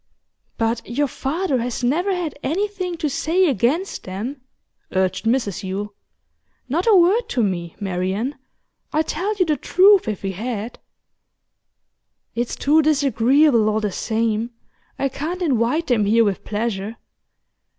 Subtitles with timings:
[0.57, 4.41] 'But your father has never had anything to say against them,'
[4.93, 5.93] urged Mrs Yule.
[6.67, 8.33] 'Not a word to me, Marian.
[8.91, 10.79] I'd tell you the truth if he had.'
[12.33, 14.49] 'It's too disagreeable, all the same.
[14.97, 16.97] I can't invite them here with pleasure.